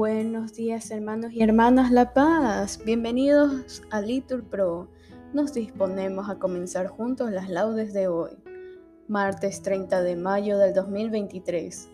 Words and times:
Buenos 0.00 0.54
días 0.54 0.90
hermanos 0.90 1.30
y 1.34 1.42
hermanas 1.42 1.90
La 1.90 2.14
Paz, 2.14 2.82
bienvenidos 2.82 3.82
a 3.90 4.00
Litur 4.00 4.42
Pro. 4.44 4.88
Nos 5.34 5.52
disponemos 5.52 6.30
a 6.30 6.38
comenzar 6.38 6.86
juntos 6.86 7.30
las 7.30 7.50
laudes 7.50 7.92
de 7.92 8.08
hoy, 8.08 8.30
martes 9.08 9.60
30 9.60 10.00
de 10.00 10.16
mayo 10.16 10.56
del 10.56 10.72
2023, 10.72 11.90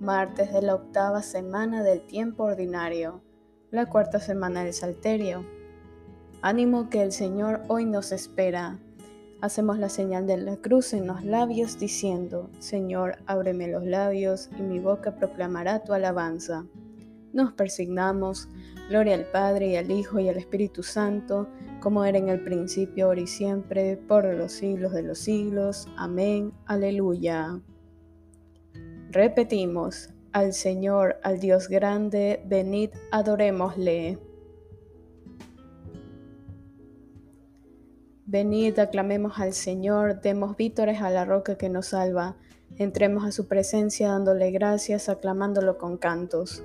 martes 0.00 0.52
de 0.52 0.60
la 0.60 0.74
octava 0.74 1.22
semana 1.22 1.84
del 1.84 2.04
tiempo 2.04 2.42
ordinario, 2.42 3.22
la 3.70 3.86
cuarta 3.86 4.18
semana 4.18 4.64
del 4.64 4.72
Salterio. 4.72 5.46
Ánimo 6.42 6.90
que 6.90 7.00
el 7.00 7.12
Señor 7.12 7.62
hoy 7.68 7.84
nos 7.84 8.10
espera. 8.10 8.80
Hacemos 9.40 9.78
la 9.78 9.88
señal 9.88 10.26
de 10.26 10.38
la 10.38 10.56
cruz 10.56 10.92
en 10.94 11.06
los 11.06 11.24
labios 11.24 11.78
diciendo, 11.78 12.50
Señor, 12.58 13.18
ábreme 13.26 13.68
los 13.68 13.84
labios 13.84 14.50
y 14.58 14.62
mi 14.62 14.80
boca 14.80 15.14
proclamará 15.14 15.84
tu 15.84 15.92
alabanza 15.92 16.66
nos 17.36 17.52
persignamos. 17.52 18.48
Gloria 18.88 19.14
al 19.14 19.26
Padre 19.26 19.68
y 19.68 19.76
al 19.76 19.90
Hijo 19.90 20.18
y 20.18 20.28
al 20.28 20.36
Espíritu 20.36 20.82
Santo, 20.82 21.48
como 21.80 22.04
era 22.04 22.18
en 22.18 22.28
el 22.28 22.42
principio, 22.42 23.06
ahora 23.06 23.20
y 23.20 23.26
siempre, 23.26 23.96
por 23.96 24.24
los 24.24 24.52
siglos 24.52 24.92
de 24.92 25.02
los 25.02 25.18
siglos. 25.18 25.86
Amén. 25.96 26.52
Aleluya. 26.64 27.60
Repetimos, 29.10 30.10
al 30.32 30.52
Señor, 30.52 31.16
al 31.22 31.38
Dios 31.38 31.68
grande, 31.68 32.42
venid, 32.46 32.90
adorémosle. 33.12 34.18
Venid, 38.24 38.78
aclamemos 38.78 39.38
al 39.38 39.52
Señor, 39.52 40.20
demos 40.20 40.56
vítores 40.56 41.00
a 41.00 41.10
la 41.10 41.24
roca 41.24 41.56
que 41.56 41.68
nos 41.68 41.88
salva, 41.88 42.36
entremos 42.76 43.24
a 43.24 43.30
su 43.30 43.46
presencia 43.46 44.08
dándole 44.08 44.50
gracias, 44.50 45.08
aclamándolo 45.08 45.78
con 45.78 45.96
cantos 45.96 46.64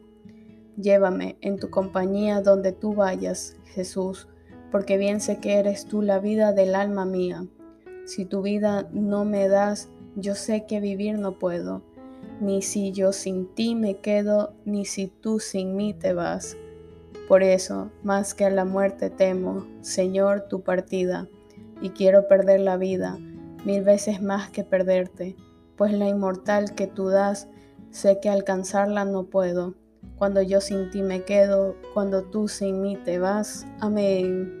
Llévame 0.77 1.37
en 1.41 1.57
tu 1.57 1.69
compañía 1.69 2.41
donde 2.41 2.71
tú 2.71 2.93
vayas, 2.93 3.57
Jesús, 3.65 4.29
porque 4.71 4.97
bien 4.97 5.19
sé 5.19 5.39
que 5.39 5.55
eres 5.55 5.85
tú 5.85 6.01
la 6.01 6.19
vida 6.19 6.53
del 6.53 6.75
alma 6.75 7.05
mía. 7.05 7.45
Si 8.05 8.25
tu 8.25 8.41
vida 8.41 8.87
no 8.93 9.25
me 9.25 9.49
das, 9.49 9.89
yo 10.15 10.33
sé 10.33 10.65
que 10.65 10.79
vivir 10.79 11.19
no 11.19 11.37
puedo, 11.37 11.83
ni 12.39 12.61
si 12.61 12.93
yo 12.93 13.11
sin 13.11 13.53
ti 13.53 13.75
me 13.75 13.97
quedo, 13.97 14.53
ni 14.65 14.85
si 14.85 15.07
tú 15.07 15.39
sin 15.39 15.75
mí 15.75 15.93
te 15.93 16.13
vas. 16.13 16.57
Por 17.27 17.43
eso, 17.43 17.91
más 18.03 18.33
que 18.33 18.45
a 18.45 18.49
la 18.49 18.65
muerte 18.65 19.09
temo, 19.09 19.67
Señor, 19.81 20.47
tu 20.47 20.61
partida, 20.61 21.27
y 21.81 21.89
quiero 21.89 22.27
perder 22.27 22.61
la 22.61 22.77
vida, 22.77 23.17
mil 23.65 23.83
veces 23.83 24.21
más 24.21 24.49
que 24.49 24.63
perderte, 24.63 25.35
pues 25.75 25.91
la 25.91 26.07
inmortal 26.07 26.75
que 26.75 26.87
tú 26.87 27.09
das, 27.09 27.49
sé 27.89 28.19
que 28.21 28.29
alcanzarla 28.29 29.03
no 29.03 29.25
puedo 29.25 29.75
cuando 30.21 30.43
yo 30.43 30.61
sin 30.61 30.91
ti 30.91 31.01
me 31.01 31.23
quedo, 31.23 31.75
cuando 31.95 32.21
tú 32.21 32.47
sin 32.47 32.79
mí 32.83 32.95
te 32.95 33.17
vas. 33.17 33.65
Amén. 33.79 34.53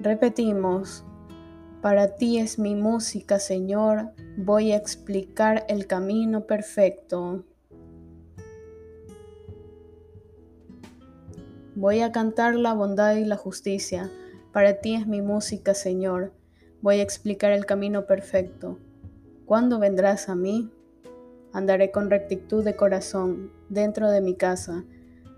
Repetimos, 0.00 1.04
para 1.80 2.16
ti 2.16 2.38
es 2.38 2.58
mi 2.58 2.74
música, 2.74 3.38
Señor, 3.38 4.10
voy 4.36 4.72
a 4.72 4.76
explicar 4.76 5.66
el 5.68 5.86
camino 5.86 6.48
perfecto. 6.48 7.44
Voy 11.76 12.00
a 12.00 12.10
cantar 12.10 12.56
la 12.56 12.74
bondad 12.74 13.14
y 13.14 13.24
la 13.24 13.36
justicia, 13.36 14.10
para 14.52 14.80
ti 14.80 14.96
es 14.96 15.06
mi 15.06 15.22
música, 15.22 15.74
Señor, 15.74 16.32
voy 16.82 16.98
a 16.98 17.04
explicar 17.04 17.52
el 17.52 17.66
camino 17.66 18.04
perfecto. 18.04 18.80
¿Cuándo 19.46 19.78
vendrás 19.78 20.28
a 20.28 20.34
mí? 20.34 20.72
Andaré 21.52 21.90
con 21.90 22.10
rectitud 22.10 22.64
de 22.64 22.76
corazón 22.76 23.50
dentro 23.68 24.10
de 24.10 24.20
mi 24.20 24.34
casa. 24.34 24.84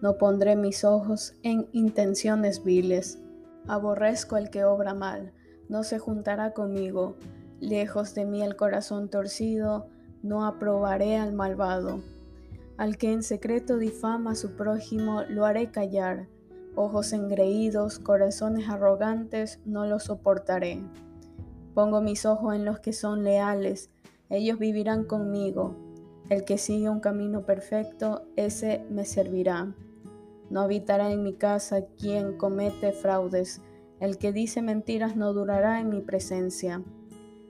No 0.01 0.19
pondré 0.19 0.57
mis 0.57 0.85
ojos 0.85 1.35
en 1.43 1.69
intenciones 1.73 2.65
viles. 2.65 3.19
Aborrezco 3.67 4.37
el 4.37 4.51
que 4.51 4.65
obra 4.65 4.95
mal. 4.95 5.33
No 5.69 5.85
se 5.85 5.99
juntará 5.99 6.53
conmigo. 6.53 7.17
Lejos 7.61 8.15
de 8.15 8.25
mí 8.27 8.43
el 8.43 8.57
corazón 8.57 9.09
torcido. 9.09 9.87
No 10.23 10.45
aprobaré 10.45 11.17
al 11.17 11.33
malvado. 11.33 12.03
Al 12.77 12.97
que 12.97 13.13
en 13.13 13.23
secreto 13.23 13.79
difama 13.79 14.33
a 14.33 14.35
su 14.35 14.57
prójimo, 14.57 15.23
lo 15.29 15.45
haré 15.45 15.71
callar. 15.71 16.29
Ojos 16.75 17.13
engreídos, 17.13 17.99
corazones 17.99 18.69
arrogantes, 18.69 19.61
no 19.65 19.87
lo 19.87 20.01
soportaré. 20.01 20.83
Pongo 21.75 22.01
mis 22.01 22.27
ojos 22.27 22.55
en 22.55 22.65
los 22.65 22.81
que 22.81 22.93
son 22.93 23.25
leales, 23.25 23.91
ellos 24.29 24.59
vivirán 24.59 25.05
conmigo. 25.05 25.77
El 26.29 26.45
que 26.45 26.59
sigue 26.59 26.89
un 26.89 27.01
camino 27.01 27.45
perfecto, 27.45 28.23
ese 28.37 28.85
me 28.91 29.05
servirá. 29.05 29.75
No 30.51 30.61
habitará 30.61 31.11
en 31.11 31.23
mi 31.23 31.35
casa 31.35 31.87
quien 31.99 32.37
comete 32.37 32.93
fraudes. 32.93 33.61
El 34.01 34.19
que 34.19 34.33
dice 34.33 34.63
mentiras 34.63 35.17
no 35.17 35.33
durará 35.33 35.81
en 35.81 35.89
mi 35.89 36.01
presencia. 36.01 36.83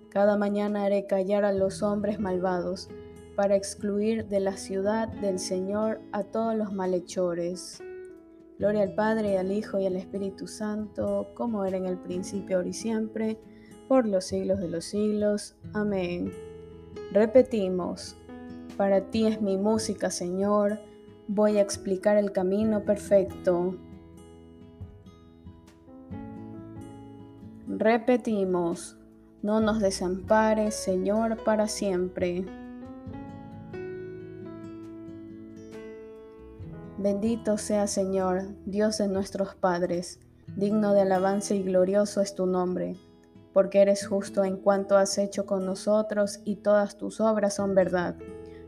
Cada 0.09 0.37
mañana 0.37 0.85
haré 0.85 1.07
callar 1.07 1.45
a 1.45 1.53
los 1.53 1.83
hombres 1.83 2.21
malvados, 2.21 2.89
para 3.35 3.57
excluir 3.57 4.27
de 4.27 4.41
la 4.41 4.57
ciudad 4.57 5.09
del 5.09 5.39
Señor 5.39 6.01
a 6.13 6.23
todos 6.25 6.55
los 6.55 6.73
malhechores. 6.73 7.83
Gloria 8.59 8.83
al 8.83 8.95
Padre, 8.95 9.39
al 9.39 9.51
Hijo 9.51 9.79
y 9.81 9.87
al 9.87 9.97
Espíritu 9.97 10.47
Santo, 10.47 11.29
como 11.35 11.65
era 11.65 11.77
en 11.77 11.87
el 11.87 11.99
principio, 11.99 12.59
ahora 12.59 12.69
y 12.69 12.75
siempre, 12.75 13.39
por 13.89 14.07
los 14.07 14.25
siglos 14.27 14.61
de 14.61 14.69
los 14.69 14.85
siglos. 14.85 15.57
Amén. 15.73 16.31
Repetimos, 17.13 18.17
para 18.83 19.01
ti 19.01 19.29
es 19.29 19.41
mi 19.41 19.57
música, 19.57 20.11
Señor. 20.11 20.81
Voy 21.29 21.59
a 21.59 21.63
explicar 21.63 22.17
el 22.17 22.33
camino 22.33 22.81
perfecto. 22.81 23.77
Repetimos, 27.69 28.97
no 29.41 29.61
nos 29.61 29.79
desampares, 29.79 30.75
Señor, 30.75 31.45
para 31.45 31.69
siempre. 31.69 32.45
Bendito 36.99 37.57
sea, 37.57 37.87
Señor, 37.87 38.49
Dios 38.67 38.99
de 38.99 39.07
nuestros 39.07 39.55
padres, 39.55 40.19
digno 40.57 40.93
de 40.93 41.03
alabanza 41.03 41.55
y 41.55 41.63
glorioso 41.63 42.21
es 42.21 42.35
tu 42.35 42.47
nombre, 42.47 42.97
porque 43.53 43.81
eres 43.81 44.09
justo 44.09 44.43
en 44.43 44.57
cuanto 44.57 44.97
has 44.97 45.19
hecho 45.19 45.47
con 45.47 45.65
nosotros 45.65 46.41
y 46.45 46.57
todas 46.57 46.99
tus 46.99 47.21
obras 47.21 47.55
son 47.55 47.77
verdad 47.77 48.17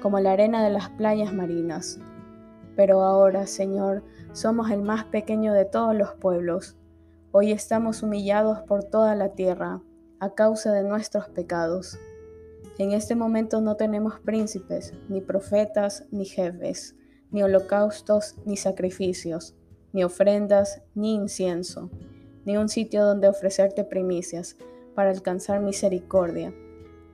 como 0.00 0.20
la 0.20 0.32
arena 0.32 0.62
de 0.62 0.70
las 0.70 0.90
playas 0.90 1.32
marinas. 1.32 1.98
Pero 2.76 3.02
ahora, 3.02 3.46
Señor, 3.46 4.04
somos 4.32 4.70
el 4.70 4.82
más 4.82 5.04
pequeño 5.04 5.52
de 5.52 5.64
todos 5.64 5.94
los 5.94 6.12
pueblos. 6.14 6.76
Hoy 7.32 7.52
estamos 7.52 8.02
humillados 8.02 8.60
por 8.60 8.84
toda 8.84 9.14
la 9.14 9.30
tierra 9.30 9.80
a 10.20 10.34
causa 10.34 10.72
de 10.72 10.82
nuestros 10.82 11.28
pecados. 11.28 11.98
En 12.78 12.92
este 12.92 13.14
momento 13.14 13.60
no 13.60 13.76
tenemos 13.76 14.20
príncipes, 14.20 14.92
ni 15.08 15.20
profetas, 15.20 16.04
ni 16.10 16.26
jefes, 16.26 16.94
ni 17.30 17.42
holocaustos, 17.42 18.36
ni 18.44 18.56
sacrificios, 18.56 19.54
ni 19.92 20.04
ofrendas, 20.04 20.82
ni 20.94 21.14
incienso, 21.14 21.90
ni 22.44 22.58
un 22.58 22.68
sitio 22.68 23.04
donde 23.04 23.28
ofrecerte 23.28 23.84
primicias 23.84 24.56
para 24.94 25.10
alcanzar 25.10 25.60
misericordia. 25.60 26.52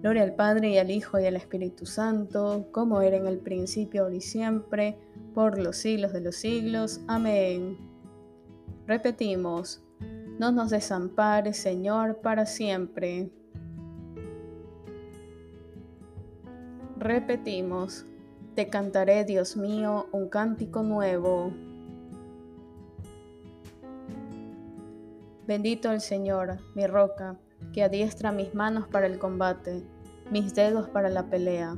Gloria 0.00 0.22
al 0.22 0.34
Padre 0.34 0.70
y 0.70 0.78
al 0.78 0.90
Hijo 0.90 1.20
y 1.20 1.26
al 1.26 1.36
Espíritu 1.36 1.84
Santo, 1.84 2.68
como 2.72 3.02
era 3.02 3.18
en 3.18 3.26
el 3.26 3.38
principio, 3.38 4.04
ahora 4.04 4.14
y 4.14 4.22
siempre, 4.22 4.96
por 5.34 5.58
los 5.58 5.76
siglos 5.76 6.14
de 6.14 6.22
los 6.22 6.36
siglos. 6.36 7.02
Amén. 7.06 7.76
Repetimos, 8.86 9.82
no 10.38 10.52
nos 10.52 10.70
desampares, 10.70 11.58
Señor, 11.58 12.16
para 12.22 12.46
siempre. 12.46 13.30
Repetimos, 16.96 18.06
te 18.54 18.68
cantaré, 18.68 19.24
Dios 19.24 19.54
mío, 19.54 20.06
un 20.12 20.30
cántico 20.30 20.82
nuevo. 20.82 21.52
Bendito 25.46 25.92
el 25.92 26.00
Señor, 26.00 26.58
mi 26.74 26.86
roca, 26.86 27.36
que 27.72 27.82
adiestra 27.82 28.32
mis 28.32 28.54
manos 28.54 28.86
para 28.88 29.06
el 29.06 29.18
combate, 29.18 29.82
mis 30.30 30.54
dedos 30.54 30.88
para 30.88 31.08
la 31.08 31.26
pelea, 31.26 31.76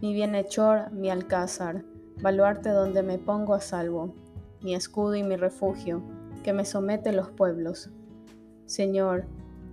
mi 0.00 0.14
bienhechor, 0.14 0.92
mi 0.92 1.10
alcázar, 1.10 1.84
baluarte 2.20 2.70
donde 2.70 3.02
me 3.02 3.18
pongo 3.18 3.54
a 3.54 3.60
salvo, 3.60 4.14
mi 4.62 4.74
escudo 4.74 5.16
y 5.16 5.22
mi 5.22 5.36
refugio, 5.36 6.02
que 6.42 6.52
me 6.52 6.64
somete 6.64 7.12
los 7.12 7.30
pueblos. 7.30 7.90
Señor, 8.66 9.26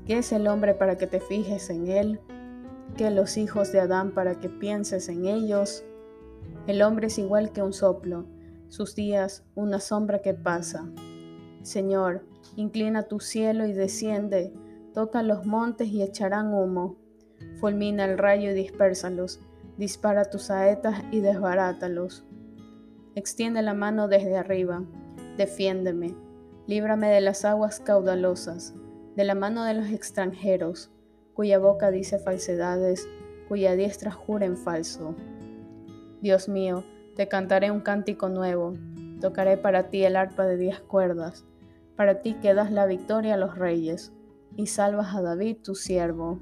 ¿qué 0.05 0.19
es 0.19 0.31
el 0.31 0.47
hombre 0.47 0.73
para 0.73 0.97
que 0.97 1.07
te 1.07 1.19
fijes 1.19 1.69
en 1.69 1.87
él? 1.87 2.19
que 2.97 3.11
los 3.11 3.37
hijos 3.37 3.71
de 3.71 3.81
Adán 3.81 4.11
para 4.11 4.39
que 4.39 4.49
pienses 4.49 5.09
en 5.09 5.25
ellos. 5.25 5.83
El 6.67 6.81
hombre 6.81 7.07
es 7.07 7.17
igual 7.17 7.51
que 7.51 7.61
un 7.61 7.73
soplo, 7.73 8.25
sus 8.69 8.95
días 8.95 9.43
una 9.53 9.79
sombra 9.79 10.19
que 10.19 10.33
pasa. 10.33 10.89
Señor, 11.61 12.25
inclina 12.55 13.03
tu 13.03 13.19
cielo 13.19 13.65
y 13.65 13.73
desciende, 13.73 14.53
toca 14.95 15.21
los 15.21 15.45
montes 15.45 15.89
y 15.89 16.01
echarán 16.01 16.51
humo. 16.51 16.95
Fulmina 17.59 18.05
el 18.05 18.17
rayo 18.17 18.49
y 18.49 18.53
dispérsalos, 18.55 19.39
dispara 19.77 20.25
tus 20.25 20.43
saetas 20.43 21.03
y 21.11 21.19
desbarátalos. 21.19 22.25
Extiende 23.13 23.61
la 23.61 23.75
mano 23.75 24.07
desde 24.07 24.37
arriba, 24.37 24.83
defiéndeme, 25.37 26.15
líbrame 26.65 27.09
de 27.09 27.21
las 27.21 27.45
aguas 27.45 27.79
caudalosas, 27.79 28.73
de 29.15 29.23
la 29.23 29.35
mano 29.35 29.63
de 29.63 29.75
los 29.75 29.89
extranjeros 29.89 30.89
cuya 31.35 31.59
boca 31.59 31.91
dice 31.91 32.17
falsedades, 32.17 33.07
cuya 33.47 33.75
diestra 33.75 34.09
jura 34.09 34.45
en 34.45 34.57
falso. 34.57 35.13
Dios 36.21 36.49
mío, 36.49 36.83
te 37.15 37.27
cantaré 37.27 37.69
un 37.71 37.81
cántico 37.81 38.29
nuevo, 38.29 38.73
tocaré 39.19 39.57
para 39.57 39.89
ti 39.89 40.03
el 40.03 40.15
arpa 40.15 40.45
de 40.45 40.57
diez 40.57 40.79
cuerdas, 40.79 41.45
para 41.97 42.21
ti 42.21 42.35
que 42.41 42.53
das 42.53 42.71
la 42.71 42.85
victoria 42.85 43.33
a 43.35 43.37
los 43.37 43.57
reyes, 43.57 44.13
y 44.55 44.67
salvas 44.67 45.15
a 45.15 45.21
David 45.21 45.57
tu 45.63 45.75
siervo. 45.75 46.39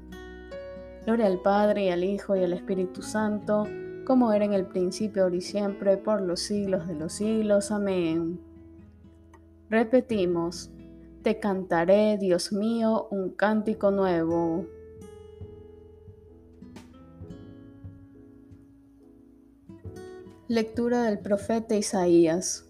Gloria 1.04 1.26
al 1.26 1.40
Padre 1.40 1.86
y 1.86 1.88
al 1.90 2.04
Hijo 2.04 2.36
y 2.36 2.44
al 2.44 2.52
Espíritu 2.52 3.02
Santo, 3.02 3.66
como 4.06 4.32
era 4.32 4.44
en 4.44 4.52
el 4.52 4.66
principio, 4.66 5.24
ahora 5.24 5.36
y 5.36 5.40
siempre, 5.40 5.96
por 5.96 6.22
los 6.22 6.40
siglos 6.40 6.86
de 6.86 6.94
los 6.94 7.12
siglos. 7.12 7.70
Amén. 7.70 8.40
Repetimos, 9.68 10.70
te 11.22 11.40
cantaré, 11.40 12.18
Dios 12.18 12.52
mío, 12.52 13.08
un 13.10 13.30
cántico 13.30 13.90
nuevo. 13.90 14.66
Lectura 20.48 21.04
del 21.04 21.18
profeta 21.18 21.74
Isaías. 21.74 22.66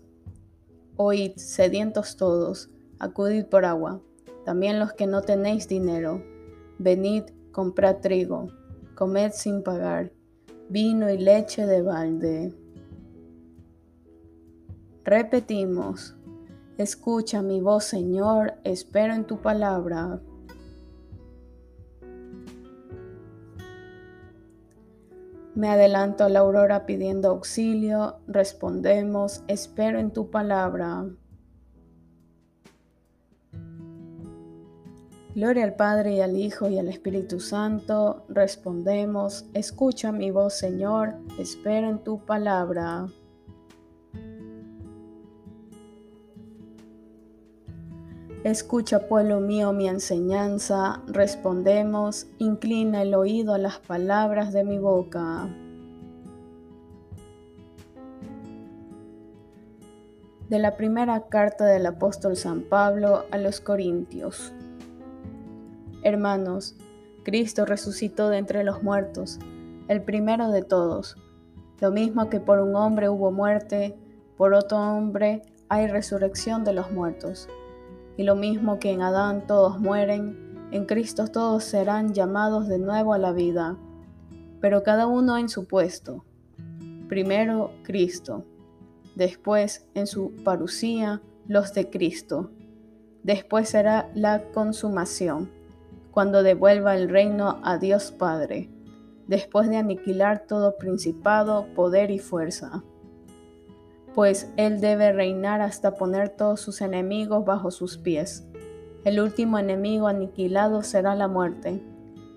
Oíd, 0.96 1.32
sedientos 1.36 2.16
todos, 2.16 2.70
acudid 3.00 3.46
por 3.46 3.64
agua, 3.64 4.00
también 4.44 4.78
los 4.78 4.92
que 4.92 5.06
no 5.06 5.22
tenéis 5.22 5.68
dinero. 5.68 6.22
Venid, 6.78 7.24
comprad 7.52 7.96
trigo, 7.98 8.48
comed 8.94 9.32
sin 9.32 9.62
pagar, 9.62 10.12
vino 10.68 11.10
y 11.10 11.18
leche 11.18 11.66
de 11.66 11.82
balde. 11.82 12.54
Repetimos, 15.04 16.16
escucha 16.78 17.42
mi 17.42 17.60
voz, 17.60 17.84
Señor, 17.84 18.54
espero 18.64 19.14
en 19.14 19.24
tu 19.24 19.40
palabra. 19.40 20.20
Me 25.54 25.68
adelanto 25.68 26.24
a 26.24 26.28
la 26.28 26.40
aurora 26.40 26.84
pidiendo 26.84 27.28
auxilio, 27.28 28.16
respondemos, 28.26 29.44
espero 29.46 30.00
en 30.00 30.10
tu 30.10 30.28
palabra. 30.28 31.06
Gloria 35.34 35.64
al 35.64 35.74
Padre 35.74 36.14
y 36.14 36.20
al 36.20 36.36
Hijo 36.36 36.68
y 36.68 36.78
al 36.78 36.86
Espíritu 36.86 37.40
Santo, 37.40 38.24
respondemos, 38.28 39.46
escucha 39.52 40.12
mi 40.12 40.30
voz 40.30 40.54
Señor, 40.54 41.14
espero 41.40 41.90
en 41.90 41.98
tu 41.98 42.24
palabra. 42.24 43.08
Escucha, 48.44 49.08
pueblo 49.08 49.40
mío, 49.40 49.72
mi 49.72 49.88
enseñanza, 49.88 51.02
respondemos, 51.08 52.28
inclina 52.38 53.02
el 53.02 53.14
oído 53.16 53.54
a 53.54 53.58
las 53.58 53.78
palabras 53.80 54.52
de 54.52 54.62
mi 54.62 54.78
boca. 54.78 55.48
De 60.48 60.60
la 60.60 60.76
primera 60.76 61.26
carta 61.28 61.64
del 61.64 61.86
apóstol 61.86 62.36
San 62.36 62.60
Pablo 62.60 63.24
a 63.32 63.38
los 63.38 63.60
Corintios. 63.60 64.52
Hermanos, 66.04 66.76
Cristo 67.22 67.64
resucitó 67.64 68.28
de 68.28 68.36
entre 68.36 68.62
los 68.62 68.82
muertos, 68.82 69.38
el 69.88 70.02
primero 70.02 70.50
de 70.50 70.62
todos. 70.62 71.16
Lo 71.80 71.90
mismo 71.90 72.28
que 72.28 72.40
por 72.40 72.60
un 72.60 72.76
hombre 72.76 73.08
hubo 73.08 73.32
muerte, 73.32 73.96
por 74.36 74.52
otro 74.52 74.76
hombre 74.78 75.40
hay 75.70 75.86
resurrección 75.86 76.62
de 76.62 76.74
los 76.74 76.92
muertos. 76.92 77.48
Y 78.18 78.24
lo 78.24 78.36
mismo 78.36 78.78
que 78.78 78.92
en 78.92 79.00
Adán 79.00 79.46
todos 79.46 79.80
mueren, 79.80 80.68
en 80.72 80.84
Cristo 80.84 81.26
todos 81.28 81.64
serán 81.64 82.12
llamados 82.12 82.68
de 82.68 82.78
nuevo 82.78 83.14
a 83.14 83.18
la 83.18 83.32
vida, 83.32 83.78
pero 84.60 84.82
cada 84.82 85.06
uno 85.06 85.38
en 85.38 85.48
su 85.48 85.66
puesto. 85.66 86.22
Primero 87.08 87.70
Cristo, 87.82 88.44
después 89.14 89.86
en 89.94 90.06
su 90.06 90.32
parucía 90.44 91.22
los 91.48 91.72
de 91.72 91.88
Cristo, 91.88 92.50
después 93.22 93.70
será 93.70 94.10
la 94.14 94.42
consumación, 94.52 95.50
cuando 96.14 96.42
devuelva 96.42 96.96
el 96.96 97.10
reino 97.10 97.60
a 97.62 97.76
Dios 97.76 98.12
Padre, 98.12 98.70
después 99.26 99.68
de 99.68 99.76
aniquilar 99.76 100.46
todo 100.46 100.78
principado, 100.78 101.66
poder 101.74 102.10
y 102.10 102.18
fuerza 102.18 102.82
pues 104.14 104.48
él 104.56 104.80
debe 104.80 105.12
reinar 105.12 105.60
hasta 105.60 105.96
poner 105.96 106.28
todos 106.28 106.60
sus 106.60 106.80
enemigos 106.80 107.44
bajo 107.44 107.70
sus 107.70 107.98
pies. 107.98 108.46
El 109.04 109.20
último 109.20 109.58
enemigo 109.58 110.06
aniquilado 110.06 110.82
será 110.82 111.14
la 111.14 111.28
muerte, 111.28 111.82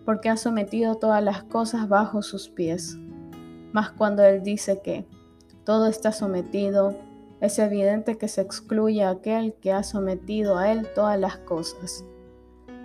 porque 0.06 0.30
ha 0.30 0.38
sometido 0.38 0.96
todas 0.96 1.24
las 1.24 1.44
cosas 1.44 1.88
bajo 1.88 2.24
sus 2.24 2.50
pies. 2.50 2.98
Mas 3.72 3.92
cuando 3.92 4.24
él 4.24 4.42
dice 4.42 4.82
que 4.82 5.06
todo 5.64 5.88
está 5.88 6.12
sometido, 6.12 6.96
es 7.42 7.60
evidente 7.60 8.18
que 8.18 8.28
se 8.28 8.42
excluye 8.42 9.04
a 9.04 9.12
aquel 9.12 9.54
que 9.54 9.72
ha 9.72 9.84
sometido 9.84 10.58
a 10.58 10.72
él 10.72 10.88
todas 10.96 11.20
las 11.20 11.38
cosas. 11.38 12.04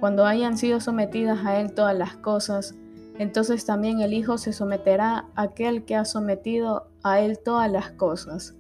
Cuando 0.03 0.27
hayan 0.27 0.59
sido 0.59 0.81
sometidas 0.81 1.47
a 1.47 1.61
él 1.61 1.75
todas 1.75 1.97
las 1.97 2.17
cosas, 2.17 2.75
entonces 3.21 3.65
también 3.65 4.01
el 4.01 4.15
Hijo 4.15 4.37
se 4.37 4.53
someterá 4.53 5.29
a 5.37 5.43
aquel 5.43 5.85
que 5.85 5.95
ha 5.95 6.05
sometido 6.05 6.89
a 7.05 7.21
él 7.21 7.39
todas 7.39 7.71
las 7.71 7.93
cosas, 7.93 8.57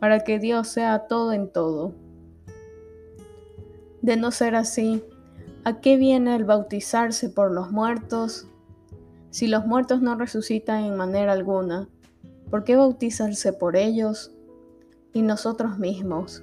para 0.00 0.20
que 0.20 0.38
Dios 0.38 0.68
sea 0.68 1.00
todo 1.08 1.34
en 1.34 1.52
todo. 1.52 1.92
De 4.00 4.16
no 4.16 4.30
ser 4.30 4.54
así, 4.54 5.04
¿a 5.64 5.78
qué 5.82 5.98
viene 5.98 6.34
el 6.34 6.44
bautizarse 6.44 7.28
por 7.28 7.52
los 7.52 7.70
muertos? 7.70 8.48
Si 9.28 9.48
los 9.48 9.66
muertos 9.66 10.00
no 10.00 10.14
resucitan 10.14 10.84
en 10.84 10.96
manera 10.96 11.32
alguna, 11.32 11.86
¿por 12.48 12.64
qué 12.64 12.76
bautizarse 12.76 13.52
por 13.52 13.76
ellos? 13.76 14.32
Y 15.12 15.20
nosotros 15.20 15.78
mismos, 15.78 16.42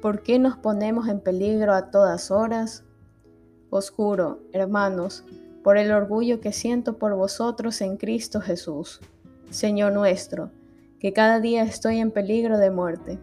¿por 0.00 0.22
qué 0.22 0.38
nos 0.38 0.56
ponemos 0.56 1.08
en 1.08 1.18
peligro 1.18 1.74
a 1.74 1.90
todas 1.90 2.30
horas? 2.30 2.84
Os 3.70 3.90
juro, 3.90 4.40
hermanos, 4.52 5.24
por 5.64 5.78
el 5.78 5.92
orgullo 5.92 6.40
que 6.40 6.52
siento 6.52 6.98
por 6.98 7.14
vosotros 7.14 7.80
en 7.80 7.96
Cristo 7.96 8.40
Jesús, 8.40 9.00
Señor 9.50 9.92
nuestro, 9.92 10.50
que 10.98 11.12
cada 11.12 11.40
día 11.40 11.62
estoy 11.62 11.98
en 11.98 12.10
peligro 12.10 12.58
de 12.58 12.70
muerte. 12.70 13.18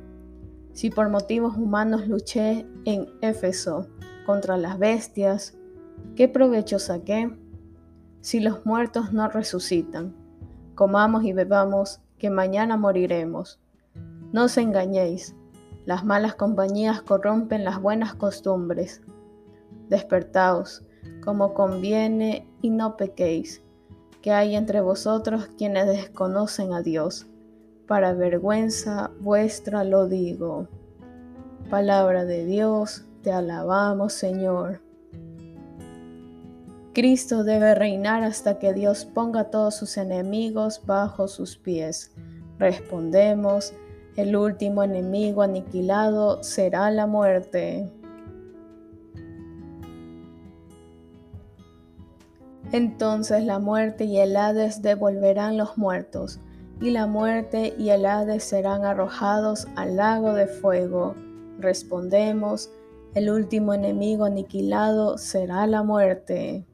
Si 0.74 0.90
por 0.90 1.10
motivos 1.10 1.58
humanos 1.58 2.08
luché 2.08 2.66
en 2.86 3.08
Éfeso 3.22 3.88
contra 4.26 4.58
las 4.58 4.80
bestias, 4.80 5.56
¿qué 6.16 6.28
provecho 6.28 6.80
saqué? 6.80 7.32
si 8.28 8.42
los 8.42 8.66
muertos 8.66 9.14
no 9.14 9.30
resucitan. 9.30 10.14
Comamos 10.76 11.24
y 11.24 11.32
bebamos, 11.32 12.02
que 12.18 12.30
mañana 12.30 12.76
moriremos. 12.76 13.60
No 14.34 14.44
os 14.44 14.58
engañéis, 14.58 15.34
las 15.86 16.04
malas 16.04 16.36
compañías 16.36 17.02
corrompen 17.02 17.64
las 17.64 17.82
buenas 17.82 18.16
costumbres. 18.16 19.02
Despertaos, 19.90 20.84
como 21.24 21.54
conviene, 21.54 22.48
y 22.62 22.70
no 22.70 22.98
pequéis, 22.98 23.64
que 24.22 24.32
hay 24.32 24.56
entre 24.56 24.82
vosotros 24.82 25.48
quienes 25.58 25.88
desconocen 25.88 26.74
a 26.74 26.82
Dios. 26.82 27.28
Para 27.88 28.14
vergüenza 28.14 29.12
vuestra 29.20 29.84
lo 29.84 30.08
digo. 30.08 30.68
Palabra 31.70 32.26
de 32.26 32.46
Dios, 32.46 33.06
te 33.22 33.32
alabamos 33.32 34.14
Señor. 34.14 34.82
Cristo 36.94 37.44
debe 37.44 37.76
reinar 37.76 38.24
hasta 38.24 38.58
que 38.58 38.74
Dios 38.74 39.06
ponga 39.06 39.42
a 39.42 39.50
todos 39.52 39.76
sus 39.76 39.98
enemigos 39.98 40.82
bajo 40.86 41.28
sus 41.28 41.56
pies. 41.56 42.12
Respondemos, 42.58 43.74
el 44.16 44.36
último 44.36 44.82
enemigo 44.82 45.44
aniquilado 45.44 46.42
será 46.42 46.90
la 46.90 47.06
muerte. 47.06 47.88
Entonces 52.72 53.44
la 53.44 53.60
muerte 53.60 54.04
y 54.04 54.18
el 54.18 54.36
Hades 54.36 54.82
devolverán 54.82 55.58
los 55.58 55.78
muertos, 55.78 56.40
y 56.82 56.92
la 56.92 57.08
muerte 57.08 57.74
y 57.78 57.90
el 57.90 58.06
Hades 58.06 58.44
serán 58.44 58.84
arrojados 58.84 59.68
al 59.76 59.96
lago 59.96 60.34
de 60.34 60.48
fuego. 60.48 61.16
Respondemos, 61.60 62.70
el 63.16 63.30
último 63.30 63.74
enemigo 63.74 64.26
aniquilado 64.26 65.18
será 65.18 65.66
la 65.66 65.82
muerte. 65.82 66.66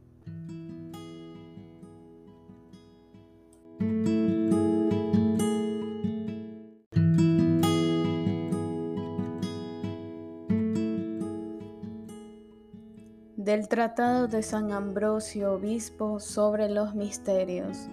Del 13.54 13.68
Tratado 13.68 14.28
de 14.28 14.42
San 14.42 14.72
Ambrosio 14.72 15.54
Obispo 15.54 16.20
sobre 16.20 16.70
los 16.70 16.96
Misterios. 16.96 17.88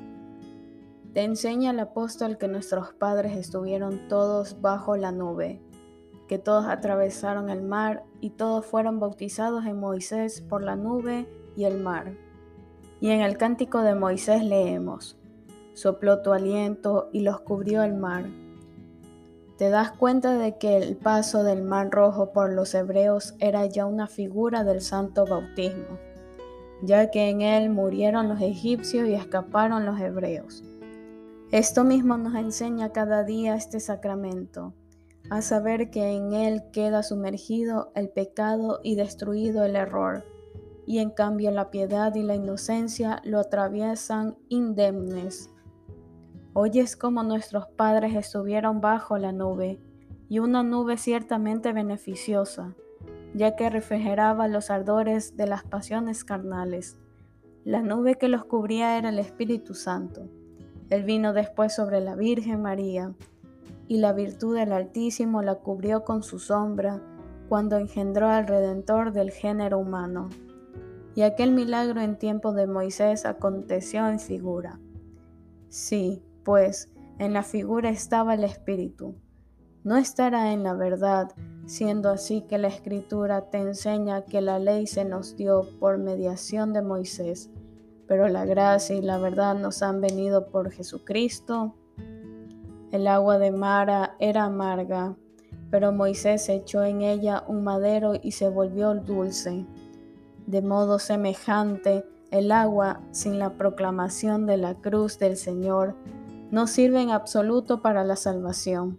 Te 1.13 1.23
enseña 1.23 1.73
el 1.73 1.81
apóstol 1.81 2.39
que 2.39 2.49
nuestros 2.49 2.95
padres 2.95 3.37
estuvieron 3.37 4.09
todos 4.09 4.63
bajo 4.63 4.97
la 4.97 5.13
nube, 5.13 5.61
que 6.29 6.39
todos 6.39 6.65
atravesaron 6.65 7.51
el 7.51 7.61
mar 7.61 8.05
y 8.23 8.31
todos 8.31 8.65
fueron 8.65 9.01
bautizados 9.01 9.67
en 9.67 9.79
Moisés 9.79 10.41
por 10.41 10.63
la 10.63 10.77
nube 10.77 11.29
y 11.55 11.65
el 11.65 11.79
mar. 11.79 12.15
Y 12.99 13.11
en 13.11 13.21
el 13.21 13.37
cántico 13.37 13.83
de 13.83 13.95
Moisés 13.95 14.43
leemos, 14.43 15.19
sopló 15.75 16.23
tu 16.23 16.33
aliento 16.33 17.11
y 17.13 17.21
los 17.21 17.39
cubrió 17.43 17.83
el 17.83 17.93
mar 17.93 18.25
te 19.61 19.69
das 19.69 19.93
cuenta 19.93 20.39
de 20.39 20.57
que 20.57 20.79
el 20.79 20.97
paso 20.97 21.45
del 21.45 21.63
mar 21.63 21.91
rojo 21.91 22.33
por 22.33 22.51
los 22.51 22.75
hebreos 22.75 23.35
era 23.41 23.67
ya 23.67 23.85
una 23.85 24.07
figura 24.07 24.65
del 24.65 24.81
santo 24.81 25.27
bautismo, 25.27 25.99
ya 26.81 27.11
que 27.11 27.29
en 27.29 27.43
él 27.43 27.69
murieron 27.69 28.27
los 28.27 28.41
egipcios 28.41 29.07
y 29.07 29.13
escaparon 29.13 29.85
los 29.85 30.01
hebreos. 30.01 30.65
Esto 31.53 31.85
mismo 31.85 32.17
nos 32.17 32.37
enseña 32.37 32.93
cada 32.93 33.23
día 33.23 33.55
este 33.55 33.81
sacramento, 33.81 34.73
a 35.29 35.43
saber 35.43 35.91
que 35.91 36.17
en 36.17 36.33
él 36.33 36.63
queda 36.73 37.03
sumergido 37.03 37.93
el 37.95 38.09
pecado 38.09 38.81
y 38.83 38.95
destruido 38.95 39.67
el 39.67 39.77
error, 39.77 40.25
y 40.87 41.01
en 41.01 41.11
cambio 41.11 41.51
la 41.51 41.71
piedad 41.71 42.15
y 42.15 42.23
la 42.23 42.35
inocencia 42.35 43.21
lo 43.25 43.39
atraviesan 43.39 44.39
indemnes 44.49 45.51
Oyes 46.53 46.97
como 46.97 47.23
nuestros 47.23 47.69
padres 47.69 48.17
estuvieron 48.17 48.81
bajo 48.81 49.19
la 49.19 49.31
nube, 49.31 49.81
y 50.29 50.41
una 50.41 50.65
nube 50.65 50.97
ciertamente 50.97 51.73
beneficiosa, 51.73 52.75
ya 53.35 53.55
que 53.55 53.71
refrigeraba 53.71 54.49
los 54.49 54.71
ardores 54.71 55.37
de 55.37 55.47
las 55.47 55.63
pasiones 55.63 56.25
carnales. 56.25 56.97
La 57.65 57.83
nube 57.83 58.17
que 58.17 58.29
los 58.29 58.45
cubría 58.45 58.99
era 58.99 59.11
el 59.11 59.21
Espíritu 59.21 59.75
Santo. 59.75 60.29
Él 60.89 61.05
vino 61.05 61.33
después 61.33 61.75
sobre 61.75 62.01
la 62.01 62.17
Virgen 62.17 62.63
María, 62.63 63.15
y 63.87 63.99
la 63.99 64.13
virtud 64.13 64.57
del 64.57 64.73
Altísimo 64.73 65.43
la 65.43 65.57
cubrió 65.57 66.05
con 66.05 66.23
su 66.25 66.41
sombra 66.41 67.01
cuando 67.49 67.77
engendró 67.77 68.29
al 68.29 68.47
Redentor 68.47 69.13
del 69.13 69.31
género 69.31 69.79
humano. 69.79 70.29
Y 71.15 71.23
aquel 71.23 71.53
milagro 71.53 72.01
en 72.01 72.17
tiempo 72.17 72.53
de 72.53 72.67
Moisés 72.67 73.27
aconteció 73.27 74.09
en 74.09 74.21
figura. 74.21 74.79
Sí, 75.69 76.23
pues 76.51 76.89
en 77.21 77.33
la 77.33 77.45
figura 77.45 77.91
estaba 77.91 78.35
el 78.35 78.43
Espíritu. 78.43 79.15
No 79.85 79.97
estará 79.97 80.53
en 80.53 80.65
la 80.65 80.75
verdad, 80.75 81.31
siendo 81.65 82.11
así 82.11 82.43
que 82.43 82.59
la 82.59 82.67
Escritura 82.67 83.51
te 83.51 83.59
enseña 83.59 84.25
que 84.25 84.41
la 84.41 84.59
ley 84.59 84.89
se 84.89 85.05
nos 85.05 85.37
dio 85.37 85.69
por 85.79 85.99
mediación 85.99 86.73
de 86.73 86.83
Moisés, 86.83 87.51
pero 88.09 88.27
la 88.27 88.47
gracia 88.47 88.97
y 88.97 89.01
la 89.01 89.19
verdad 89.19 89.55
nos 89.55 89.81
han 89.81 90.01
venido 90.01 90.49
por 90.49 90.73
Jesucristo. 90.73 91.77
El 92.91 93.07
agua 93.07 93.39
de 93.39 93.53
Mara 93.53 94.17
era 94.19 94.47
amarga, 94.47 95.15
pero 95.71 95.93
Moisés 95.93 96.49
echó 96.49 96.83
en 96.83 97.03
ella 97.03 97.45
un 97.47 97.63
madero 97.63 98.15
y 98.21 98.33
se 98.33 98.49
volvió 98.49 98.93
dulce. 98.93 99.65
De 100.49 100.63
modo 100.63 100.99
semejante, 100.99 102.05
el 102.33 102.51
agua, 102.51 103.03
sin 103.13 103.39
la 103.39 103.51
proclamación 103.57 104.47
de 104.47 104.57
la 104.57 104.75
cruz 104.75 105.17
del 105.21 105.37
Señor, 105.37 105.95
no 106.51 106.67
sirve 106.67 107.01
en 107.01 107.11
absoluto 107.11 107.81
para 107.81 108.05
la 108.05 108.17
salvación, 108.17 108.99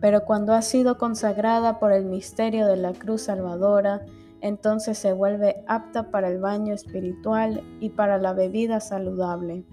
pero 0.00 0.24
cuando 0.24 0.54
ha 0.54 0.62
sido 0.62 0.96
consagrada 0.98 1.78
por 1.78 1.92
el 1.92 2.06
misterio 2.06 2.66
de 2.66 2.76
la 2.76 2.92
cruz 2.92 3.22
salvadora, 3.22 4.02
entonces 4.40 4.96
se 4.96 5.12
vuelve 5.12 5.62
apta 5.66 6.10
para 6.10 6.28
el 6.28 6.38
baño 6.38 6.72
espiritual 6.72 7.62
y 7.80 7.90
para 7.90 8.18
la 8.18 8.32
bebida 8.32 8.80
saludable. 8.80 9.64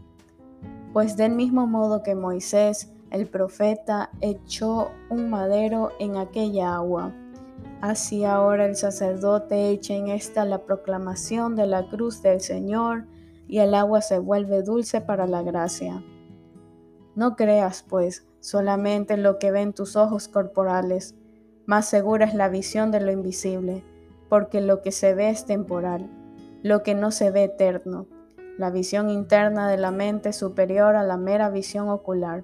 Pues 0.92 1.16
del 1.16 1.34
mismo 1.34 1.68
modo 1.68 2.04
que 2.04 2.16
Moisés, 2.16 2.92
el 3.12 3.28
profeta, 3.28 4.10
echó 4.20 4.92
un 5.10 5.30
madero 5.30 5.92
en 6.00 6.18
aquella 6.18 6.76
agua, 6.76 7.14
así 7.80 8.26
ahora 8.26 8.66
el 8.66 8.76
sacerdote 8.76 9.70
echa 9.70 9.94
en 9.94 10.10
esta 10.10 10.44
la 10.44 10.64
proclamación 10.64 11.56
de 11.56 11.68
la 11.68 11.88
cruz 11.88 12.22
del 12.22 12.42
Señor 12.42 13.06
y 13.48 13.60
el 13.60 13.74
agua 13.76 14.02
se 14.02 14.20
vuelve 14.20 14.62
dulce 14.62 15.00
para 15.00 15.26
la 15.26 15.42
gracia. 15.42 16.04
No 17.17 17.36
creas, 17.36 17.81
pues, 17.81 18.27
solamente 18.41 19.17
lo 19.17 19.39
que 19.39 19.50
ven 19.50 19.74
tus 19.74 19.95
ojos 19.95 20.27
corporales, 20.27 21.15
más 21.65 21.89
segura 21.89 22.27
es 22.27 22.36
la 22.36 22.47
visión 22.47 22.91
de 22.91 23.01
lo 23.01 23.12
invisible, 23.12 23.83
porque 24.29 24.62
lo 24.62 24.83
que 24.83 24.91
se 24.91 25.15
ve 25.15 25.31
es 25.31 25.45
temporal, 25.45 26.12
lo 26.62 26.83
que 26.83 26.93
no 26.93 27.09
se 27.09 27.31
ve 27.31 27.45
eterno, 27.45 28.05
la 28.59 28.69
visión 28.69 29.09
interna 29.09 29.67
de 29.67 29.77
la 29.77 29.89
mente 29.89 30.31
superior 30.31 30.95
a 30.95 31.01
la 31.01 31.17
mera 31.17 31.50
visión 31.50 31.89
ocular. 31.89 32.43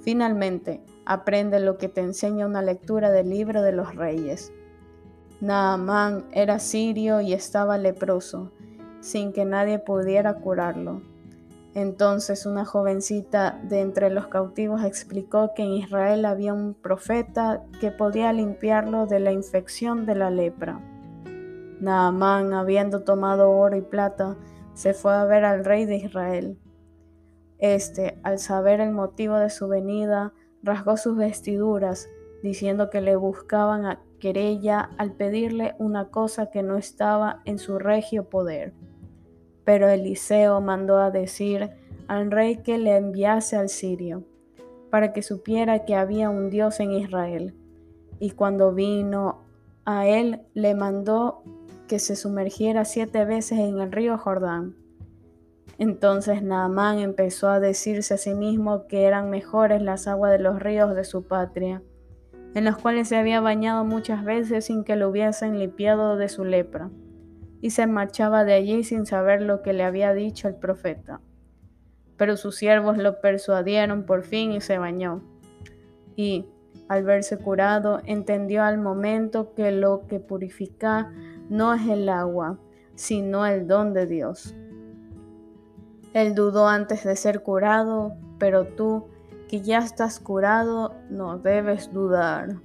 Finalmente, 0.00 0.82
aprende 1.04 1.60
lo 1.60 1.76
que 1.76 1.90
te 1.90 2.00
enseña 2.00 2.46
una 2.46 2.62
lectura 2.62 3.10
del 3.10 3.28
libro 3.28 3.60
de 3.60 3.72
los 3.72 3.94
reyes. 3.94 4.50
Naamán 5.42 6.24
era 6.32 6.58
sirio 6.58 7.20
y 7.20 7.34
estaba 7.34 7.76
leproso, 7.76 8.50
sin 9.00 9.34
que 9.34 9.44
nadie 9.44 9.78
pudiera 9.78 10.36
curarlo. 10.36 11.02
Entonces 11.74 12.46
una 12.46 12.64
jovencita 12.64 13.60
de 13.62 13.80
entre 13.80 14.10
los 14.10 14.26
cautivos 14.28 14.84
explicó 14.84 15.52
que 15.54 15.62
en 15.62 15.72
Israel 15.72 16.24
había 16.24 16.54
un 16.54 16.74
profeta 16.74 17.62
que 17.80 17.90
podía 17.90 18.32
limpiarlo 18.32 19.06
de 19.06 19.20
la 19.20 19.32
infección 19.32 20.06
de 20.06 20.14
la 20.14 20.30
lepra. 20.30 20.80
Naamán, 21.80 22.52
habiendo 22.54 23.04
tomado 23.04 23.50
oro 23.50 23.76
y 23.76 23.82
plata, 23.82 24.36
se 24.74 24.94
fue 24.94 25.14
a 25.14 25.24
ver 25.24 25.44
al 25.44 25.64
rey 25.64 25.84
de 25.84 25.96
Israel. 25.96 26.58
Este, 27.58 28.18
al 28.22 28.38
saber 28.38 28.80
el 28.80 28.92
motivo 28.92 29.36
de 29.36 29.50
su 29.50 29.68
venida, 29.68 30.32
rasgó 30.62 30.96
sus 30.96 31.16
vestiduras, 31.16 32.08
diciendo 32.42 32.88
que 32.90 33.00
le 33.00 33.16
buscaban 33.16 33.84
a 33.84 34.00
querella 34.18 34.90
al 34.98 35.12
pedirle 35.12 35.74
una 35.78 36.10
cosa 36.10 36.50
que 36.50 36.62
no 36.62 36.76
estaba 36.76 37.42
en 37.44 37.58
su 37.58 37.78
regio 37.78 38.28
poder. 38.28 38.74
Pero 39.68 39.86
Eliseo 39.86 40.62
mandó 40.62 40.96
a 40.96 41.10
decir 41.10 41.68
al 42.06 42.30
rey 42.30 42.56
que 42.62 42.78
le 42.78 42.96
enviase 42.96 43.54
al 43.54 43.68
sirio, 43.68 44.24
para 44.88 45.12
que 45.12 45.20
supiera 45.20 45.84
que 45.84 45.94
había 45.94 46.30
un 46.30 46.48
Dios 46.48 46.80
en 46.80 46.92
Israel. 46.92 47.54
Y 48.18 48.30
cuando 48.30 48.72
vino 48.72 49.42
a 49.84 50.06
él, 50.06 50.40
le 50.54 50.74
mandó 50.74 51.42
que 51.86 51.98
se 51.98 52.16
sumergiera 52.16 52.86
siete 52.86 53.26
veces 53.26 53.58
en 53.58 53.78
el 53.80 53.92
río 53.92 54.16
Jordán. 54.16 54.74
Entonces 55.76 56.42
Naamán 56.42 56.98
empezó 56.98 57.50
a 57.50 57.60
decirse 57.60 58.14
a 58.14 58.16
sí 58.16 58.32
mismo 58.32 58.86
que 58.86 59.02
eran 59.02 59.28
mejores 59.28 59.82
las 59.82 60.08
aguas 60.08 60.32
de 60.32 60.38
los 60.38 60.60
ríos 60.60 60.94
de 60.94 61.04
su 61.04 61.24
patria, 61.24 61.82
en 62.54 62.64
los 62.64 62.78
cuales 62.78 63.08
se 63.08 63.16
había 63.16 63.42
bañado 63.42 63.84
muchas 63.84 64.24
veces 64.24 64.64
sin 64.64 64.82
que 64.82 64.96
lo 64.96 65.10
hubiesen 65.10 65.58
limpiado 65.58 66.16
de 66.16 66.30
su 66.30 66.46
lepra, 66.46 66.88
y 67.60 67.70
se 67.70 67.86
marchaba 67.86 68.44
de 68.44 68.54
allí 68.54 68.84
sin 68.84 69.06
saber 69.06 69.42
lo 69.42 69.62
que 69.62 69.72
le 69.72 69.84
había 69.84 70.14
dicho 70.14 70.48
el 70.48 70.54
profeta. 70.54 71.20
Pero 72.16 72.36
sus 72.36 72.56
siervos 72.56 72.98
lo 72.98 73.20
persuadieron 73.20 74.04
por 74.04 74.22
fin 74.22 74.52
y 74.52 74.60
se 74.60 74.78
bañó. 74.78 75.22
Y, 76.16 76.46
al 76.88 77.04
verse 77.04 77.38
curado, 77.38 78.00
entendió 78.04 78.62
al 78.62 78.78
momento 78.78 79.54
que 79.54 79.70
lo 79.72 80.06
que 80.06 80.20
purifica 80.20 81.12
no 81.48 81.74
es 81.74 81.86
el 81.88 82.08
agua, 82.08 82.58
sino 82.94 83.46
el 83.46 83.66
don 83.66 83.92
de 83.92 84.06
Dios. 84.06 84.54
Él 86.14 86.34
dudó 86.34 86.66
antes 86.66 87.04
de 87.04 87.14
ser 87.14 87.42
curado, 87.42 88.16
pero 88.38 88.66
tú, 88.66 89.06
que 89.48 89.60
ya 89.60 89.78
estás 89.78 90.18
curado, 90.18 90.94
no 91.10 91.38
debes 91.38 91.92
dudar. 91.92 92.56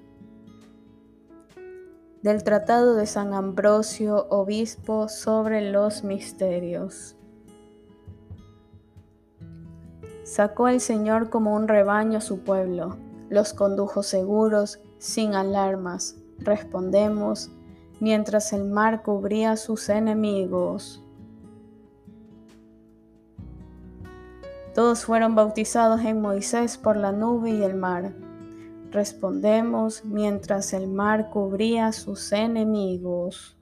Del 2.24 2.46
Tratado 2.46 2.96
de 2.96 3.06
San 3.06 3.34
Ambrosio, 3.34 4.28
Obispo, 4.30 5.10
sobre 5.10 5.74
los 5.74 6.06
misterios. 6.06 7.18
Sacó 10.24 10.70
el 10.70 10.80
Señor 10.80 11.30
como 11.30 11.54
un 11.54 11.68
rebaño 11.68 12.20
a 12.20 12.22
su 12.22 12.40
pueblo, 12.40 12.96
los 13.30 13.54
condujo 13.54 14.04
seguros, 14.04 14.80
sin 15.00 15.36
alarmas. 15.36 16.16
Respondemos, 16.40 17.52
mientras 18.00 18.54
el 18.54 18.64
mar 18.64 19.04
cubría 19.04 19.52
a 19.52 19.58
sus 19.58 19.90
enemigos. 19.90 21.04
Todos 24.74 25.04
fueron 25.04 25.36
bautizados 25.36 26.00
en 26.06 26.22
Moisés 26.22 26.78
por 26.78 26.96
la 26.96 27.12
nube 27.12 27.50
y 27.50 27.64
el 27.64 27.76
mar. 27.76 28.14
Respondemos 28.94 30.06
mientras 30.06 30.72
el 30.72 30.88
mar 30.88 31.32
cubría 31.32 31.92
sus 31.92 32.32
enemigos. 32.32 33.58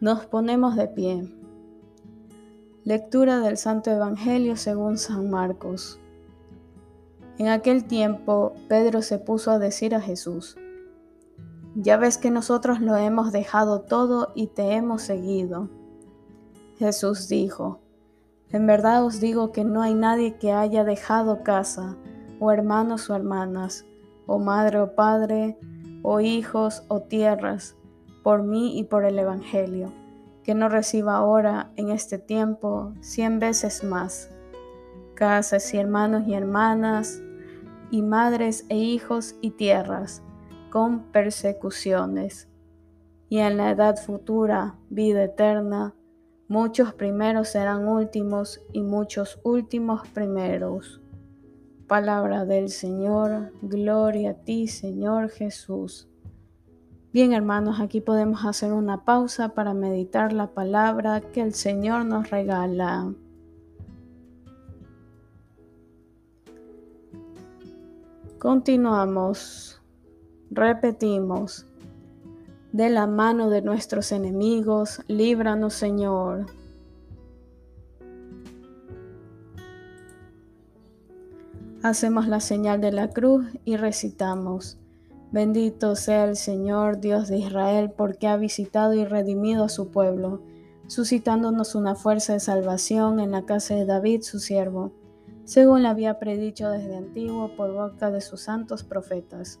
Nos 0.00 0.26
ponemos 0.26 0.74
de 0.74 0.88
pie. 0.88 1.32
Lectura 2.82 3.38
del 3.38 3.56
Santo 3.56 3.92
Evangelio 3.92 4.56
según 4.56 4.98
San 4.98 5.30
Marcos. 5.30 6.00
En 7.38 7.46
aquel 7.46 7.84
tiempo 7.84 8.54
Pedro 8.68 9.00
se 9.00 9.20
puso 9.20 9.52
a 9.52 9.60
decir 9.60 9.94
a 9.94 10.00
Jesús, 10.00 10.56
ya 11.76 11.98
ves 11.98 12.18
que 12.18 12.32
nosotros 12.32 12.80
lo 12.80 12.96
hemos 12.96 13.30
dejado 13.30 13.82
todo 13.82 14.32
y 14.34 14.48
te 14.48 14.72
hemos 14.72 15.02
seguido. 15.02 15.70
Jesús 16.78 17.28
dijo, 17.28 17.85
En 18.52 18.66
verdad 18.66 19.04
os 19.04 19.20
digo 19.20 19.50
que 19.50 19.64
no 19.64 19.82
hay 19.82 19.94
nadie 19.94 20.36
que 20.36 20.52
haya 20.52 20.84
dejado 20.84 21.42
casa, 21.42 21.96
o 22.38 22.52
hermanos 22.52 23.10
o 23.10 23.16
hermanas, 23.16 23.84
o 24.26 24.38
madre 24.38 24.80
o 24.80 24.94
padre, 24.94 25.58
o 26.02 26.20
hijos 26.20 26.84
o 26.88 27.00
tierras, 27.00 27.76
por 28.22 28.44
mí 28.44 28.78
y 28.78 28.84
por 28.84 29.04
el 29.04 29.18
Evangelio, 29.18 29.92
que 30.44 30.54
no 30.54 30.68
reciba 30.68 31.16
ahora 31.16 31.72
en 31.74 31.90
este 31.90 32.18
tiempo 32.18 32.92
cien 33.00 33.40
veces 33.40 33.82
más. 33.82 34.30
Casas 35.14 35.74
y 35.74 35.78
hermanos 35.78 36.28
y 36.28 36.34
hermanas, 36.34 37.20
y 37.90 38.02
madres 38.02 38.64
e 38.68 38.76
hijos 38.76 39.36
y 39.40 39.50
tierras 39.50 40.22
con 40.70 41.10
persecuciones, 41.10 42.48
y 43.28 43.38
en 43.38 43.56
la 43.56 43.70
edad 43.70 43.96
futura 43.96 44.76
vida 44.88 45.24
eterna, 45.24 45.95
muchos 46.48 46.94
primeros 46.94 47.48
serán 47.48 47.88
últimos 47.88 48.60
y 48.72 48.82
muchos 48.82 49.40
últimos 49.42 50.06
primeros. 50.08 51.00
Palabra 51.86 52.44
del 52.44 52.68
Señor, 52.68 53.52
gloria 53.62 54.30
a 54.30 54.34
ti 54.34 54.66
Señor 54.66 55.30
Jesús. 55.30 56.08
Bien 57.12 57.32
hermanos, 57.32 57.80
aquí 57.80 58.00
podemos 58.00 58.44
hacer 58.44 58.72
una 58.72 59.04
pausa 59.04 59.50
para 59.50 59.72
meditar 59.72 60.32
la 60.32 60.48
palabra 60.48 61.20
que 61.20 61.40
el 61.40 61.54
Señor 61.54 62.04
nos 62.04 62.30
regala. 62.30 63.14
Continuamos. 68.38 69.80
Repetimos, 70.50 71.66
de 72.76 72.90
la 72.90 73.06
mano 73.06 73.48
de 73.48 73.62
nuestros 73.62 74.12
enemigos, 74.12 75.00
líbranos 75.08 75.72
Señor. 75.72 76.44
Hacemos 81.82 82.28
la 82.28 82.40
señal 82.40 82.82
de 82.82 82.92
la 82.92 83.08
cruz 83.08 83.46
y 83.64 83.78
recitamos, 83.78 84.76
bendito 85.32 85.96
sea 85.96 86.24
el 86.24 86.36
Señor 86.36 87.00
Dios 87.00 87.28
de 87.28 87.38
Israel 87.38 87.92
porque 87.96 88.26
ha 88.26 88.36
visitado 88.36 88.92
y 88.92 89.06
redimido 89.06 89.64
a 89.64 89.70
su 89.70 89.88
pueblo, 89.90 90.42
suscitándonos 90.86 91.76
una 91.76 91.94
fuerza 91.94 92.34
de 92.34 92.40
salvación 92.40 93.20
en 93.20 93.30
la 93.30 93.46
casa 93.46 93.74
de 93.74 93.86
David 93.86 94.20
su 94.20 94.38
siervo, 94.38 94.92
según 95.44 95.82
la 95.82 95.90
había 95.90 96.18
predicho 96.18 96.68
desde 96.68 96.94
antiguo 96.94 97.56
por 97.56 97.72
boca 97.72 98.10
de 98.10 98.20
sus 98.20 98.42
santos 98.42 98.84
profetas 98.84 99.60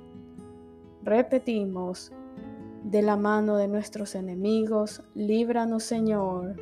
Repetimos, 1.03 2.11
de 2.83 3.01
la 3.01 3.17
mano 3.17 3.57
de 3.57 3.67
nuestros 3.67 4.13
enemigos, 4.13 5.03
líbranos 5.15 5.83
Señor. 5.83 6.55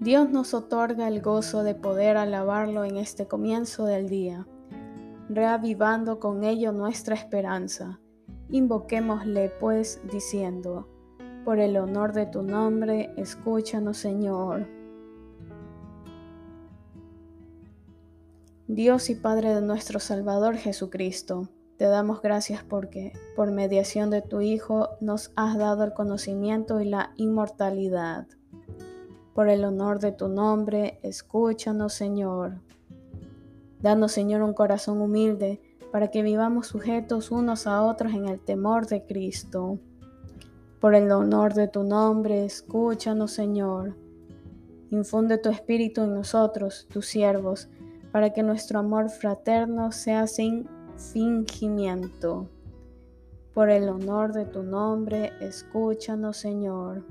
Dios 0.00 0.30
nos 0.30 0.54
otorga 0.54 1.08
el 1.08 1.20
gozo 1.20 1.62
de 1.62 1.74
poder 1.74 2.16
alabarlo 2.16 2.84
en 2.84 2.96
este 2.96 3.26
comienzo 3.28 3.84
del 3.84 4.08
día, 4.08 4.46
reavivando 5.28 6.18
con 6.18 6.42
ello 6.42 6.72
nuestra 6.72 7.14
esperanza. 7.14 8.00
Invoquémosle 8.48 9.50
pues 9.60 10.00
diciendo, 10.10 10.88
por 11.44 11.58
el 11.58 11.76
honor 11.76 12.12
de 12.14 12.26
tu 12.26 12.42
nombre, 12.42 13.12
escúchanos 13.16 13.98
Señor. 13.98 14.81
Dios 18.68 19.10
y 19.10 19.16
Padre 19.16 19.56
de 19.56 19.60
nuestro 19.60 19.98
Salvador 19.98 20.56
Jesucristo, 20.56 21.48
te 21.78 21.86
damos 21.86 22.22
gracias 22.22 22.62
porque, 22.62 23.12
por 23.34 23.50
mediación 23.50 24.08
de 24.08 24.22
tu 24.22 24.40
Hijo, 24.40 24.90
nos 25.00 25.32
has 25.34 25.58
dado 25.58 25.82
el 25.82 25.92
conocimiento 25.92 26.80
y 26.80 26.84
la 26.84 27.12
inmortalidad. 27.16 28.28
Por 29.34 29.48
el 29.48 29.64
honor 29.64 29.98
de 29.98 30.12
tu 30.12 30.28
nombre, 30.28 31.00
escúchanos, 31.02 31.92
Señor. 31.92 32.60
Danos, 33.80 34.12
Señor, 34.12 34.42
un 34.42 34.54
corazón 34.54 35.00
humilde 35.00 35.60
para 35.90 36.12
que 36.12 36.22
vivamos 36.22 36.68
sujetos 36.68 37.32
unos 37.32 37.66
a 37.66 37.82
otros 37.82 38.14
en 38.14 38.28
el 38.28 38.38
temor 38.38 38.86
de 38.86 39.04
Cristo. 39.04 39.80
Por 40.80 40.94
el 40.94 41.10
honor 41.10 41.54
de 41.54 41.66
tu 41.66 41.82
nombre, 41.82 42.44
escúchanos, 42.44 43.32
Señor. 43.32 43.96
Infunde 44.92 45.38
tu 45.38 45.48
espíritu 45.48 46.02
en 46.02 46.14
nosotros, 46.14 46.86
tus 46.92 47.06
siervos, 47.06 47.68
para 48.12 48.32
que 48.32 48.42
nuestro 48.42 48.78
amor 48.78 49.08
fraterno 49.08 49.90
sea 49.90 50.26
sin 50.26 50.68
fingimiento. 50.96 52.48
Por 53.54 53.70
el 53.70 53.88
honor 53.88 54.32
de 54.32 54.44
tu 54.44 54.62
nombre, 54.62 55.32
escúchanos, 55.40 56.36
Señor. 56.36 57.04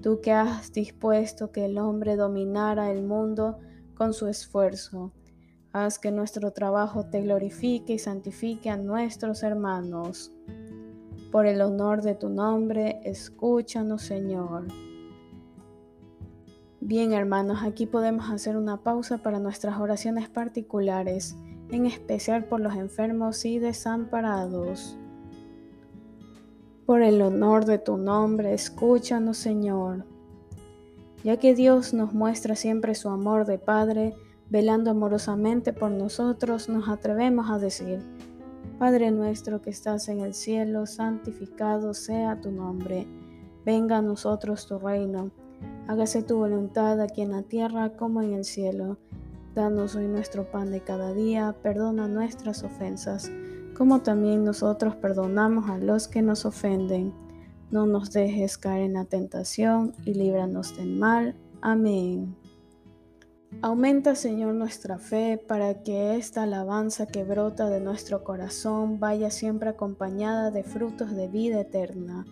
Tú 0.00 0.20
que 0.20 0.32
has 0.32 0.72
dispuesto 0.72 1.50
que 1.50 1.64
el 1.64 1.78
hombre 1.78 2.16
dominara 2.16 2.90
el 2.90 3.02
mundo 3.02 3.58
con 3.94 4.14
su 4.14 4.28
esfuerzo, 4.28 5.12
haz 5.72 5.98
que 5.98 6.12
nuestro 6.12 6.52
trabajo 6.52 7.06
te 7.06 7.20
glorifique 7.20 7.94
y 7.94 7.98
santifique 7.98 8.70
a 8.70 8.76
nuestros 8.76 9.42
hermanos. 9.42 10.32
Por 11.32 11.46
el 11.46 11.60
honor 11.60 12.02
de 12.02 12.14
tu 12.14 12.28
nombre, 12.28 13.00
escúchanos, 13.04 14.02
Señor. 14.02 14.66
Bien, 16.80 17.12
hermanos, 17.12 17.64
aquí 17.64 17.86
podemos 17.86 18.30
hacer 18.30 18.56
una 18.56 18.76
pausa 18.76 19.18
para 19.18 19.40
nuestras 19.40 19.80
oraciones 19.80 20.28
particulares 20.28 21.36
en 21.70 21.86
especial 21.86 22.44
por 22.44 22.60
los 22.60 22.74
enfermos 22.76 23.44
y 23.44 23.58
desamparados. 23.58 24.96
Por 26.86 27.02
el 27.02 27.20
honor 27.20 27.64
de 27.64 27.78
tu 27.78 27.96
nombre, 27.96 28.54
escúchanos, 28.54 29.36
Señor. 29.36 30.06
Ya 31.24 31.36
que 31.36 31.54
Dios 31.54 31.92
nos 31.92 32.14
muestra 32.14 32.54
siempre 32.54 32.94
su 32.94 33.08
amor 33.10 33.44
de 33.44 33.58
Padre, 33.58 34.14
velando 34.48 34.92
amorosamente 34.92 35.72
por 35.72 35.90
nosotros, 35.90 36.68
nos 36.68 36.88
atrevemos 36.88 37.50
a 37.50 37.58
decir, 37.58 37.98
Padre 38.78 39.10
nuestro 39.10 39.60
que 39.60 39.70
estás 39.70 40.08
en 40.08 40.20
el 40.20 40.32
cielo, 40.32 40.86
santificado 40.86 41.92
sea 41.92 42.40
tu 42.40 42.52
nombre. 42.52 43.08
Venga 43.64 43.98
a 43.98 44.02
nosotros 44.02 44.66
tu 44.66 44.78
reino. 44.78 45.32
Hágase 45.86 46.22
tu 46.22 46.36
voluntad 46.36 47.00
aquí 47.00 47.22
en 47.22 47.32
la 47.32 47.42
tierra 47.42 47.96
como 47.96 48.22
en 48.22 48.34
el 48.34 48.44
cielo. 48.44 48.98
Danos 49.54 49.96
hoy 49.96 50.06
nuestro 50.06 50.50
pan 50.50 50.70
de 50.70 50.80
cada 50.80 51.14
día, 51.14 51.56
perdona 51.62 52.08
nuestras 52.08 52.62
ofensas, 52.62 53.30
como 53.76 54.02
también 54.02 54.44
nosotros 54.44 54.96
perdonamos 54.96 55.68
a 55.70 55.78
los 55.78 56.08
que 56.08 56.22
nos 56.22 56.44
ofenden. 56.44 57.12
No 57.70 57.86
nos 57.86 58.12
dejes 58.12 58.58
caer 58.58 58.82
en 58.82 58.94
la 58.94 59.04
tentación 59.04 59.94
y 60.04 60.14
líbranos 60.14 60.76
del 60.76 60.96
mal. 60.96 61.34
Amén. 61.60 62.36
Aumenta, 63.62 64.14
Señor, 64.14 64.54
nuestra 64.54 64.98
fe 64.98 65.42
para 65.48 65.82
que 65.82 66.16
esta 66.16 66.44
alabanza 66.44 67.06
que 67.06 67.24
brota 67.24 67.68
de 67.68 67.80
nuestro 67.80 68.22
corazón 68.22 69.00
vaya 69.00 69.30
siempre 69.30 69.70
acompañada 69.70 70.50
de 70.50 70.62
frutos 70.62 71.16
de 71.16 71.28
vida 71.28 71.60
eterna. 71.60 72.26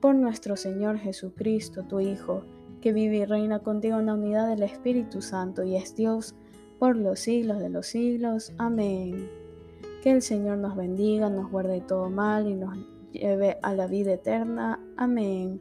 Por 0.00 0.16
nuestro 0.16 0.56
Señor 0.56 0.98
Jesucristo, 0.98 1.84
tu 1.84 2.00
Hijo, 2.00 2.42
que 2.80 2.92
vive 2.92 3.16
y 3.18 3.24
reina 3.24 3.60
contigo 3.60 3.98
en 3.98 4.06
la 4.06 4.14
unidad 4.14 4.48
del 4.48 4.62
Espíritu 4.62 5.22
Santo 5.22 5.62
y 5.64 5.76
es 5.76 5.94
Dios, 5.94 6.34
por 6.78 6.96
los 6.96 7.20
siglos 7.20 7.58
de 7.58 7.70
los 7.70 7.86
siglos. 7.86 8.52
Amén. 8.58 9.28
Que 10.02 10.12
el 10.12 10.22
Señor 10.22 10.58
nos 10.58 10.76
bendiga, 10.76 11.28
nos 11.30 11.50
guarde 11.50 11.80
todo 11.80 12.10
mal 12.10 12.46
y 12.46 12.54
nos 12.54 12.76
lleve 13.12 13.58
a 13.62 13.74
la 13.74 13.86
vida 13.86 14.12
eterna. 14.12 14.80
Amén. 14.96 15.58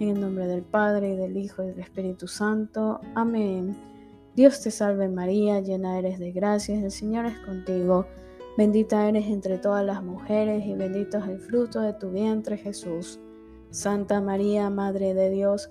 En 0.00 0.08
el 0.08 0.20
nombre 0.20 0.46
del 0.46 0.62
Padre, 0.62 1.14
y 1.14 1.16
del 1.16 1.36
Hijo, 1.36 1.62
y 1.62 1.68
del 1.68 1.80
Espíritu 1.80 2.26
Santo. 2.26 3.00
Amén. 3.14 3.76
Dios 4.34 4.60
te 4.62 4.72
salve 4.72 5.08
María, 5.08 5.60
llena 5.60 5.96
eres 5.98 6.18
de 6.18 6.32
gracias, 6.32 6.82
el 6.82 6.90
Señor 6.90 7.26
es 7.26 7.38
contigo. 7.38 8.06
Bendita 8.56 9.08
eres 9.08 9.26
entre 9.26 9.58
todas 9.58 9.84
las 9.84 10.02
mujeres 10.02 10.64
y 10.66 10.74
bendito 10.74 11.18
es 11.18 11.26
el 11.28 11.38
fruto 11.38 11.80
de 11.80 11.92
tu 11.92 12.10
vientre 12.10 12.56
Jesús. 12.56 13.20
Santa 13.70 14.20
María, 14.20 14.70
Madre 14.70 15.14
de 15.14 15.30
Dios, 15.30 15.70